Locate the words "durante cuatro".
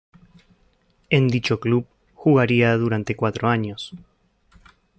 2.75-3.49